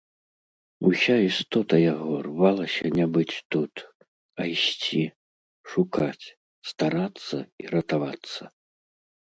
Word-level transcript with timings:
Уся 0.91 1.17
істота 1.29 1.75
яго 1.93 2.13
рвалася 2.29 2.85
не 3.01 3.05
быць 3.17 3.35
тут, 3.57 3.73
а 4.41 4.49
ісці, 4.55 5.03
шукаць, 5.77 6.25
старацца 6.73 7.37
і 7.65 7.73
ратавацца. 7.77 8.43